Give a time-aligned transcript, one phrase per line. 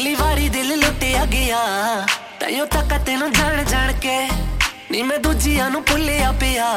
[0.00, 1.58] ਪਹਿਲੀ ਵਾਰੀ ਦਿਲ ਲੁੱਟਿਆ ਗਿਆ।
[2.40, 4.14] ਤੈਨੂੰ ਤੱਕ ਤੈਨੂੰ ਜਾਣ ਜਾਣ ਕੇ
[4.90, 6.68] ਨੀ ਮੈਂ ਦੂਜਿਆਂ ਨੂੰ ਭੁੱਲਿਆ ਪਿਆ।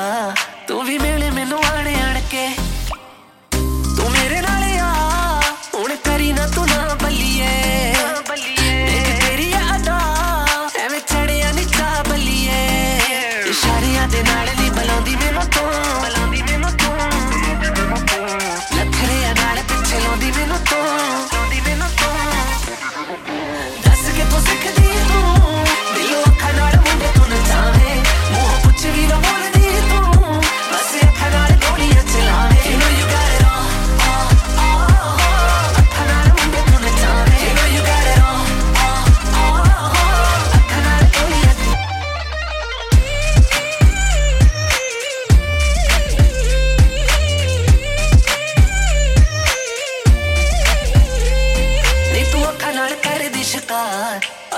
[0.67, 2.47] ਤੂੰ ਵੀ ਮਿਲੇ ਮੈਨੂੰ ਆਣ ਆਣ ਕੇ।
[3.51, 5.41] ਤੂੰ ਮੇਰੇ ਨਾਲ ਆ,
[5.75, 7.92] ਹੁਣ ਕਰੀ ਨਾ ਤੂੰ ਨਾ ਬੱਲੀਏ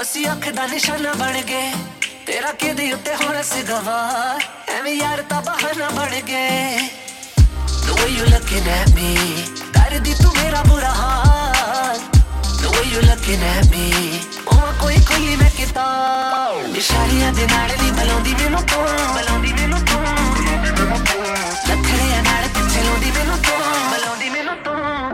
[0.05, 1.71] ਅਸੀਂ ਅੱਖ ਦਾ ਨਿਸ਼ਾਨਾ ਬਣ ਗਏ।
[2.25, 4.43] ਤੇਰਾ ਕਿਹਦੇ ਉੱਤੇ ਹੁਣ ਅਸੀਂ ਗਵਾਰ
[4.75, 6.77] ਐਵੇਂ ਯਾਰ ਤਾਂ ਬਹਾਨਾ ਬਣ ਗਏ।
[7.85, 9.17] The way you looking at me
[9.73, 11.99] ਕਰਦੀ ਤੂੰ ਮੇਰਾ ਬੁਰਾ ਹਾਲ।
[12.61, 14.13] The way you looking at me
[14.47, 20.03] ਉਹ ਕੋਈ ਖੁੱਲੀ ਮੈਂ ਕਿਤਾਬ ਇਸ਼ਾਰਿਆਂ ਦੇ ਨਾਲ ਨਹੀਂ ਬਲਾਉਂਦੀ ਮੈਨੂੰ ਤੂੰ। ਬਲਾਉਂਦੀ ਮੈਨੂੰ ਤੂੰ।
[21.69, 25.04] ਲੱਖੜਿਆਂ ਨਾਲ ਪਿੱਛੇ ਲਾਉਂਦੀ ਮੈਨੂੰ ਤੂੰ। ਬਲਾਉਂਦੀ ਮੈਨੂੰ ਤੂੰ।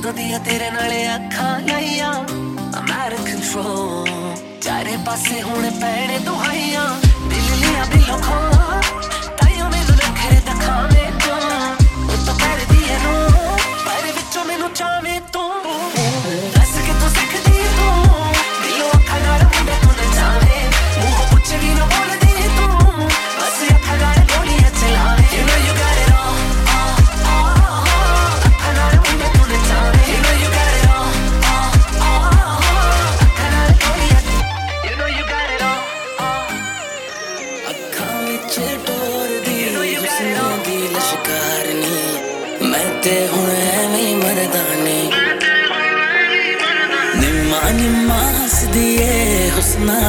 [0.00, 2.12] ਜਦੋਂ ਦੀਆਂ ਤੇਰੇ ਨਾਲ ਅੱਖਾਂ ਲਾਈਆਂ।
[2.76, 4.08] ਆਮ ਆਊਟ ਆਫ ਕੰਟਰੋਲ
[4.60, 6.86] ਚਾਰੇ ਪਾਸੇ ਹੁਣ ਪੈਣੇ ਦੁਹਾਈਆਂ।
[7.28, 8.38] ਦਿਲ ਲਿਆ ਬਿਲੋਂ ਖੋ
[9.36, 10.99] ਤਾਈਓ ਮੈਨੂੰ ਲੰਘੇ ਦਖਾਵੇਂ।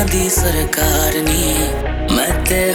[0.03, 1.55] ਦੀ ਸਰਕਾਰ ਨਹੀਂ
[2.11, 2.73] ਮੈਂ ਤੇ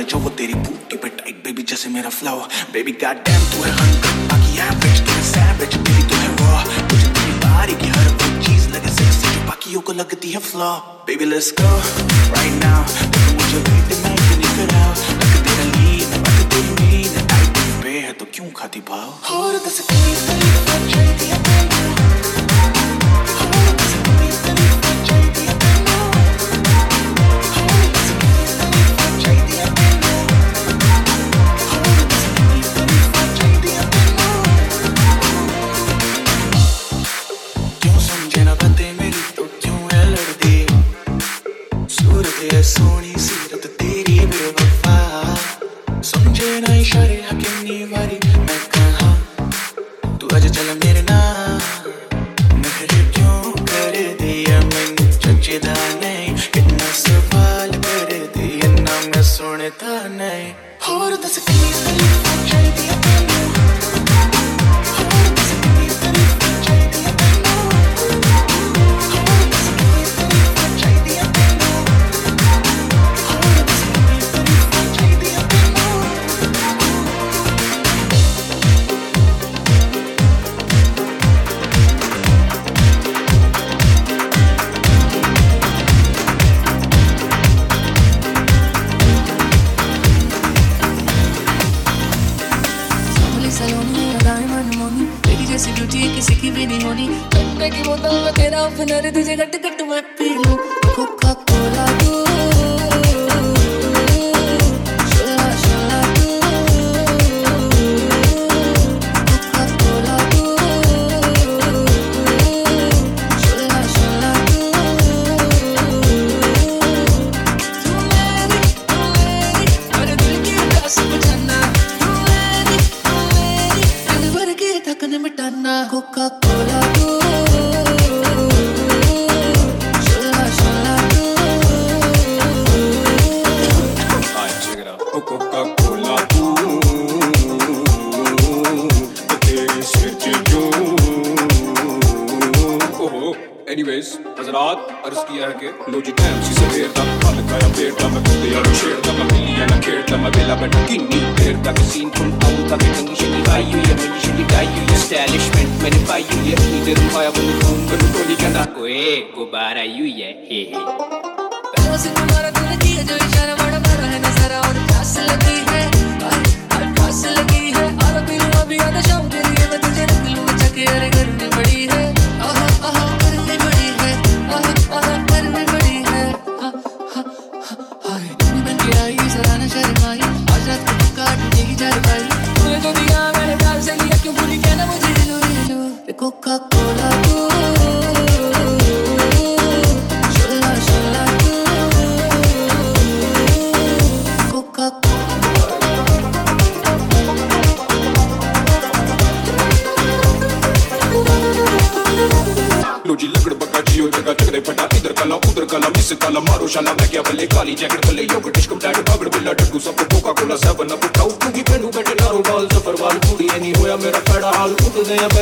[0.00, 3.42] ना जो वो तेरी भूख की बेटा एक बेबी जैसे मेरा फ्लावर बेबी गॉड डैम
[3.52, 7.74] तू है हंड्रेड बाकी एवरेज तू है सैवेज बेबी तू है रॉ तुझे तेरी बारी
[7.82, 10.70] की हर वो चीज़ लगे सेक्सी जो बाकियों को लगती है flaw
[11.10, 11.74] baby let's go
[12.32, 17.52] right now तू मुझे वेट मैं इतनी कराओ लग तेरा लीन लग तेरी मीन आई
[17.84, 20.69] पे है तो क्यों खाती भाव और दस प्लीज़
[47.50, 49.14] ਕਿੰਨੀ ਵਾਰੀ ਮੈਂ ਕਹਾ
[50.20, 50.99] ਤੂੰ ਅਜੇ ਚੱਲ ਮੇਰੇ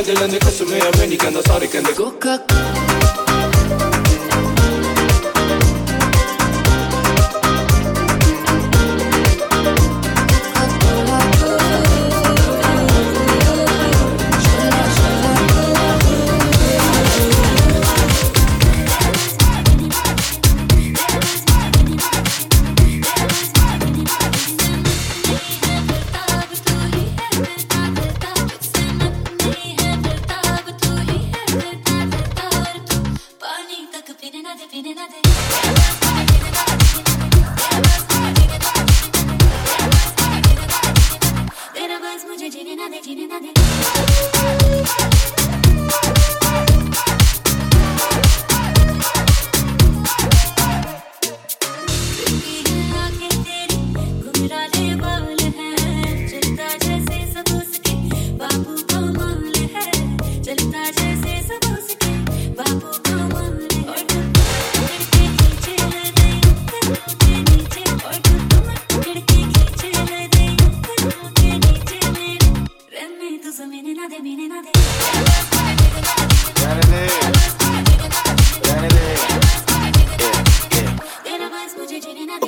[0.09, 2.48] Zealand, Customary, American, Australian, the Coca-Cola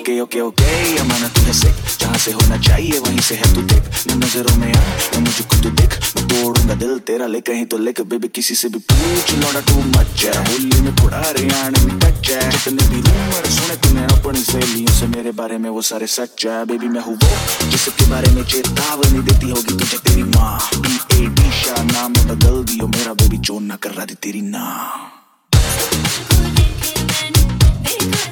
[0.01, 3.61] okay okay okay अमाना तू है सिक जहाँ से होना चाहिए वहीं से है तू
[3.71, 4.79] देख न नज़रों में आ
[5.15, 8.69] न मुझको तू देख मैं तोड़ूँगा दिल तेरा ले कहीं तो लेके बेबी किसी से
[8.69, 13.01] भी पूछ लौड़ा तू मच है होली में थोड़ा हरियाणा में टच है जितने भी
[13.01, 17.03] रूमर सुने तूने अपनी सहेलियों से मेरे बारे में वो सारे सच है बेबी मैं
[17.09, 21.83] हूँ वो जिसके बारे में चेतावनी देती होगी तुझे तेरी माँ बी ए डी शाह
[21.93, 24.65] नाम बदल दियो मेरा बेबी चोन ना कर रहा थी तेरी ना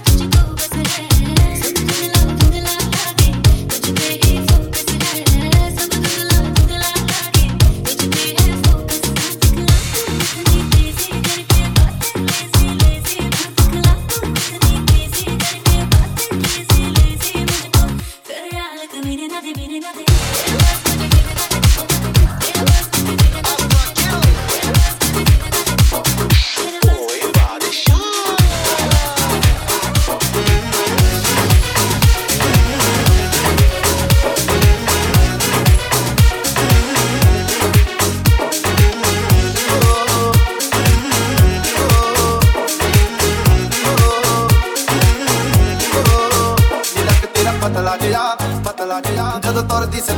[0.10, 1.09] तुझको देखे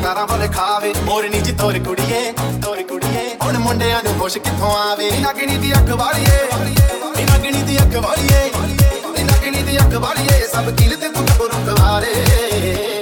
[0.02, 2.32] ਤੁਰਦੀ ਸਕਾਰਾਂ ਵਾਲੇ ਖਾਵੇ ਮੋਰਨੀ ਜੀ ਤੋਰ ਕੁੜੀਏ
[2.64, 5.10] ਤੋਰ ਕੁੜੀਏ। ਹੁਣ ਮੁੰਡਿਆਂ ਨੂੰ ਖੁਸ਼ ਕਿੱਥੋਂ ਆਵੇ?
[5.22, 8.50] ਨਗਣੀ ਦੀ ਅੱਖ ਵਾਲੀਏ ਨਗਣੀ ਦੀ ਅੱਖ ਵਾਲੀਏ
[9.24, 12.14] ਨਗਣੀ ਦੀ ਅੱਖ ਵਾਲੀਏ। ਸਭ ਕਿਲ ਤੇ ਤੂੰ ਕਬਰੂ ਕਵਾਰੇ।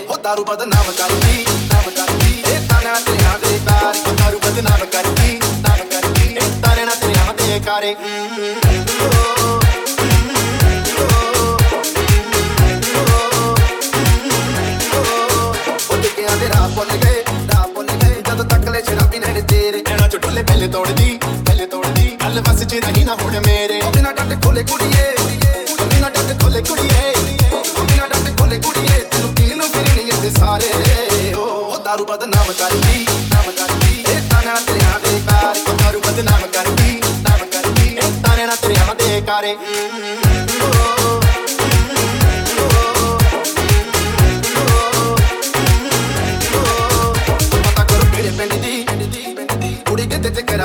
[0.09, 5.39] ਉਹ ਦਾਰੂ ਬਦਨਾਮ ਕਰਦੀ ਨਾਮ ਕਰਦੀ। ਇਹ ਤਾਨਾ ਤੇਰਾ ਦੇ ਕਾਰੀ ਉਹ ਦਾਰੂ ਬਦਨਾਮ ਕਰਦੀ
[5.67, 7.95] ਨਾਮ ਕਰਦੀ। ਇਹ ਤਾਨਾ ਤੇਰਾ ਦੇ ਕਾਰੇ
[20.71, 25.15] ਤੋੜਦੀ, ਪਹਿਲੇ ਤੋੜਦੀ। ਗੱਲ ਬਸ ਚ ਨਹੀਂ ਨਾ ਹੁਣ ਮੇਰੇ। ਉਹ ਬਿਨਾ ਡੱਟ ਖੋਲੇ ਕੁੜੀਏ।
[25.71, 27.13] ਉਹ ਬਿਨਾ ਡੱਟ ਖੋਲੇ ਕੁੜੀਏ।
[27.51, 32.53] ਉਹ ਬਿਨਾ ਡੱਟ ਖੋਲੇ ਕੁੜੀਏ। ਤੈਨੂੰ ਪੀਣ ਨੂੰ ਫਿਰਨੀ ਇੱਥੇ ਸਾਰੇ। ਉਹ ਉਹ ਦਾਰੂ ਬਦਨਾਮ
[32.59, 38.23] ਕਰਦੀ ਨਾਮ ਕਰਦੀ। ਇਹ ਤਾਨਾ ਤੇਰਿਆਂ ਦੇ ਕਾਰੀ ਉਹ ਦਾਰੂ ਬਦਨਾਮ ਕਰਦੀ ਨਾਮ ਕਰਦੀ। ਇਹ
[38.23, 39.57] ਤਾਨਾ ਤੇਰਿਆਂ ਦੇ ਕਾਰੇ।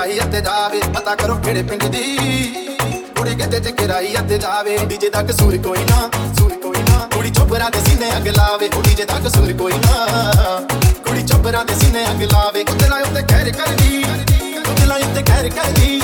[0.04, 2.16] ਕਿਰਾਈ ਅੱਤੇ ਜਾਵੇ, ਪਤਾ ਕਰੋ ਕਿਹੜੇ ਪਿੰਡ ਦੀ।
[3.16, 7.30] ਕੁੜੀ ਕਿਤੇ ਤੇ ਕਿਰਾਈ ਅੱਤੇ ਜਾਵੇ, ਡੀਜੇ ਦਾ ਕਸੂਰ ਕੋਈ ਨਾ ਸੂਰ ਕੋਈ ਨਾ। ਕੁੜੀ
[7.30, 10.60] ਚੁੱਪਰਾਂ ਦੇ ਸੀਨੇ ਅੱਗ ਲਾਵੇ ਡੀਜੇ ਦਾ ਕਸੂਰ ਕੋਈ ਨਾ।
[11.06, 14.04] ਕੁੜੀ ਚੁੱਪਰਾਂ ਦੇ ਸੀਨੇ ਅੱਗ ਲਾਵੇ ਉਤਲਾ ਉੱਤੇ ਖੈਰ ਕਰਦੀ
[14.60, 16.00] ਉਤਲਾ ਉੱਤੇ ਖੈਰ ਕਰਦੀ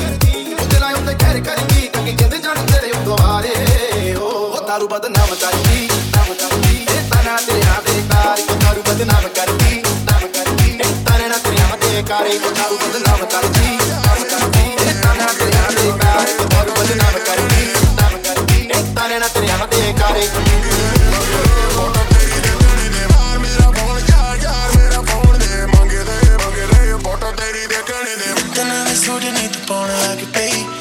[0.55, 6.33] ਉਤਲਾ ਉੱਤੇ ਖੈਰ ਕਰਦੀ ਕਿ ਜਿੰਦ ਜਾਣ ਤੇਰੇ ਉੱਤੋਂ ਹਾਰੇ। ਉਹ ਤਾਰੂ ਬਦਨਾਮ ਕਰਦੀ, ਨਾਮ
[6.35, 11.77] ਕਰਦੀ, ਇਹ ਤਨਾ ਤੇਰੇ ਆ ਬੇਕਾਰ ਤਾਰੂ ਬਦਨਾਮ ਕਰਦੀ, ਨਾਮ ਕਰਦੀ, ਇਹ ਤਨਾ ਤੇਰੇ ਆ
[11.77, 13.70] ਬੇਕਾਰ ਤਾਰੂ ਬਦਨਾਮ ਕਰਦੀ।
[29.21, 30.80] didn't need the bone like a baby.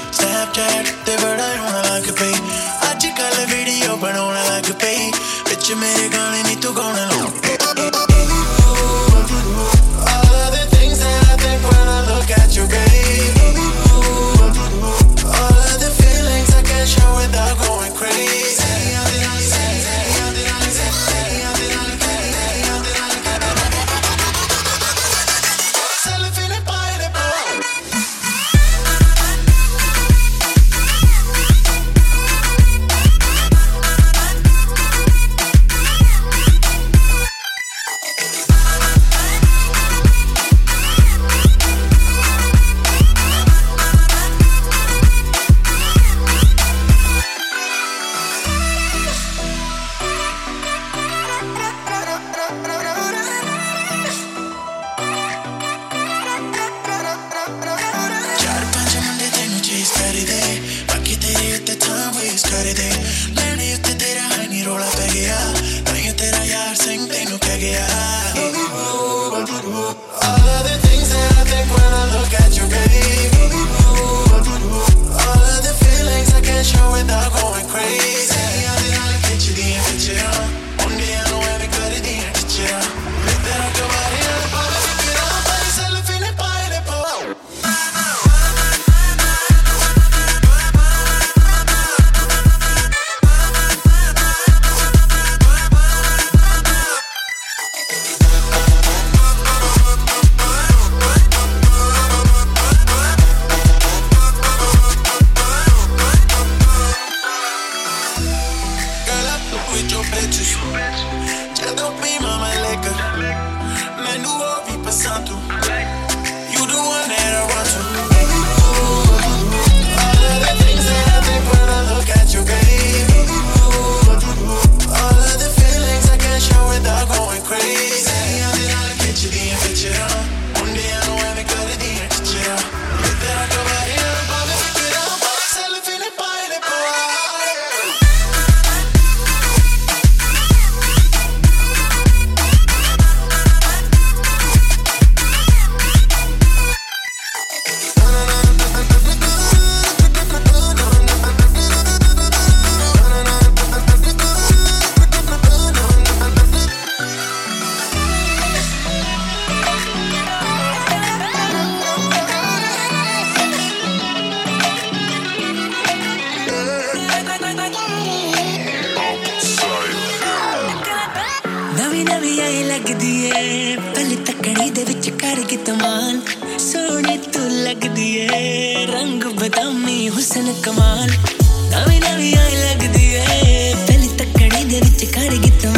[185.30, 185.69] better get the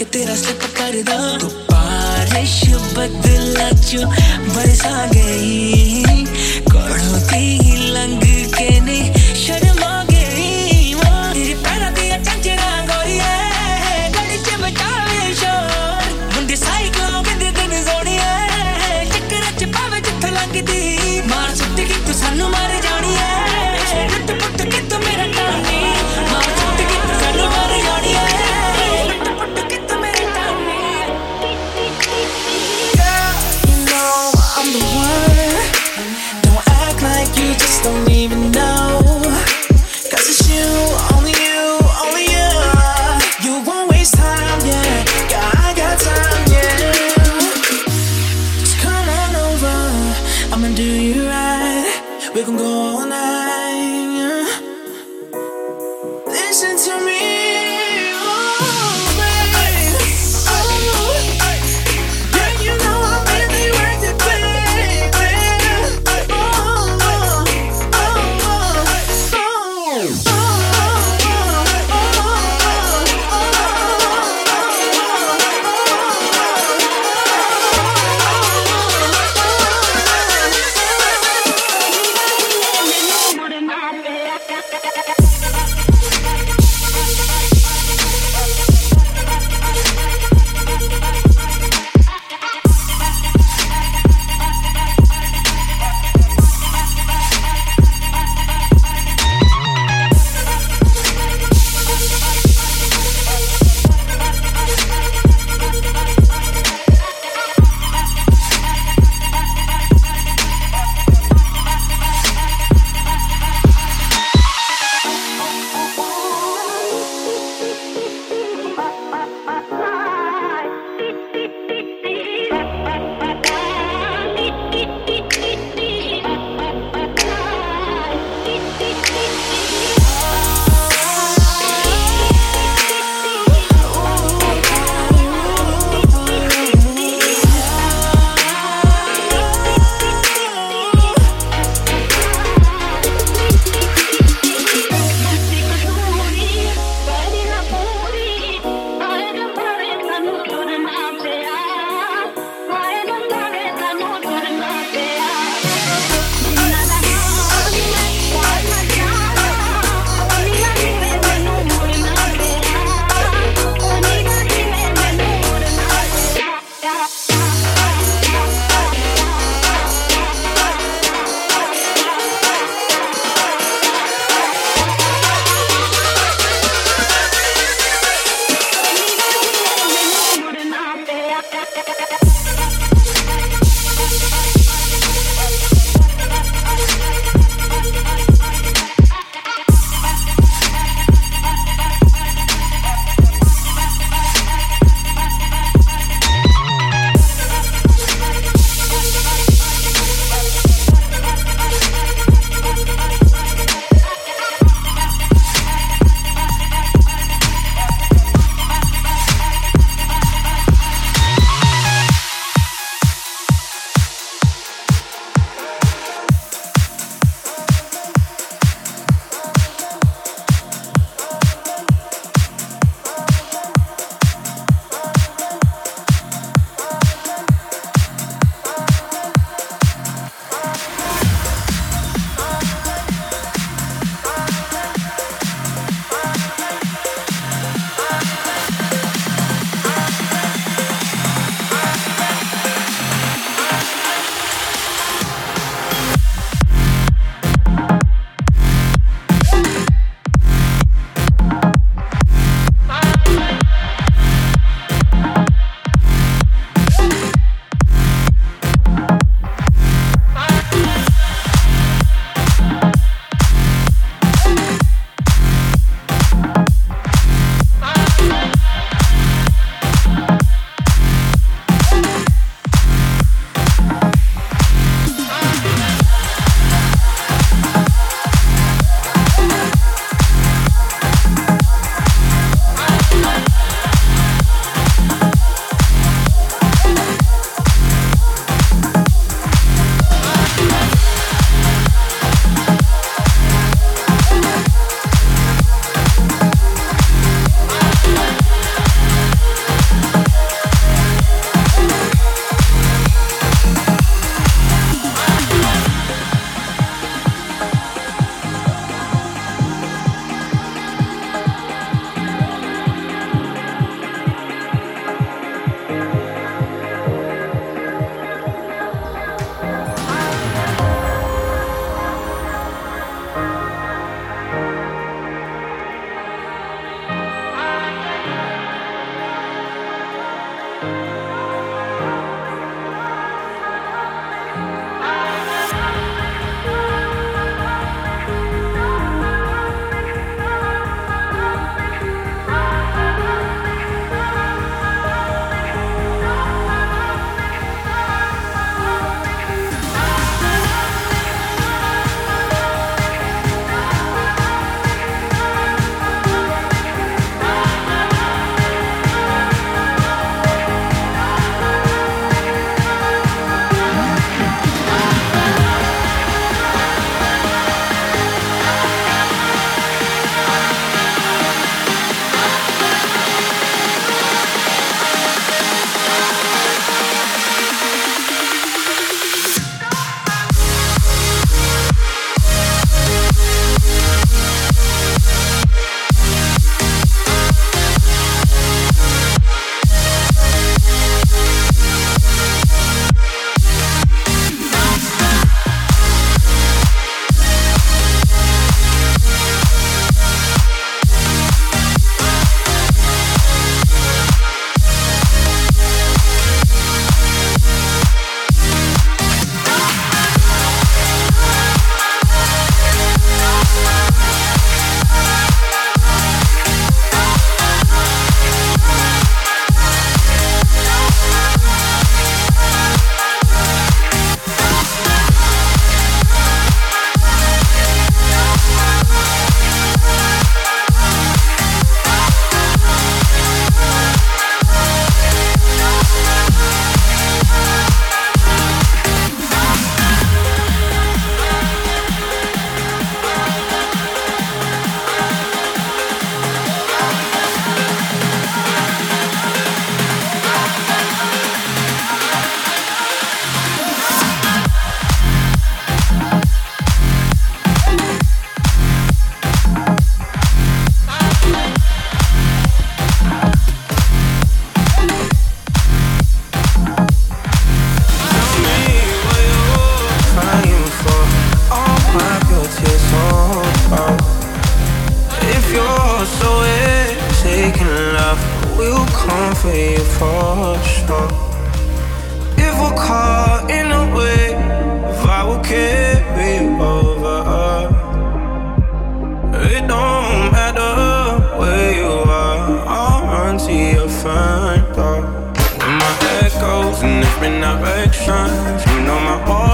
[0.00, 3.96] ਜੱਟ ਤੇਰਾ ਸਲਿਪ ਕਰਦਾ। ਤੂੰ ਬਾਰਿਸ਼ ਬਦਲਾ ਚ
[4.54, 6.04] ਬਰਸਾ ਗਈ।
[6.72, 8.29] ਕੋੜੋਂ ਤੀ ਲੰਘ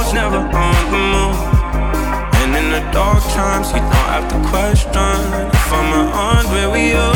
[0.06, 1.36] heart's never on the move.
[2.42, 5.00] And in the dark times, you don't have to question
[5.52, 7.15] if I'm around where we are.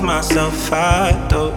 [0.00, 1.50] Lose myself, I do.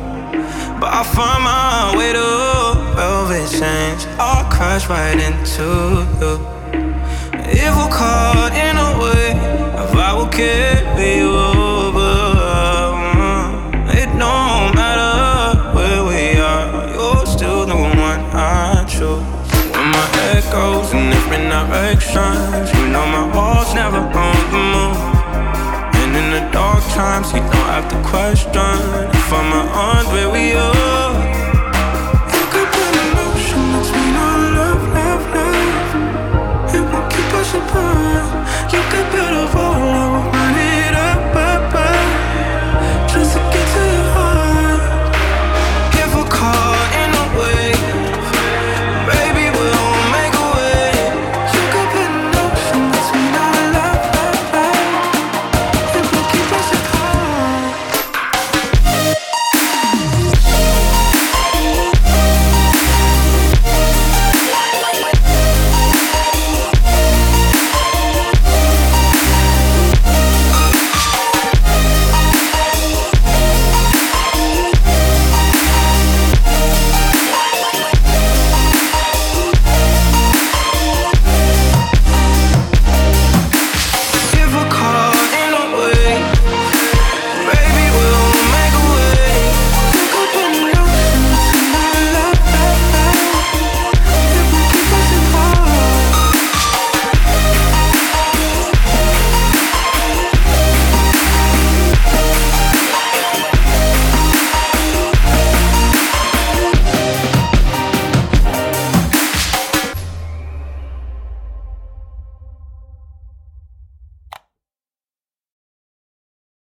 [0.80, 4.06] But I find my way to velvet change.
[4.20, 6.40] I'll crash right into you.
[7.46, 9.32] If we're caught in a way,
[9.84, 12.14] if I will carry you over.
[12.96, 13.90] Mm-hmm.
[13.90, 19.24] It don't matter where we are, you're still the one I choose.
[19.74, 24.73] When my head goes in different directions, you know my heart's never on
[26.94, 30.93] times, you don't have to question if I'm around where we are.